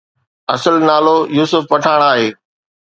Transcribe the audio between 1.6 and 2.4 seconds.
پٺاڻ آهي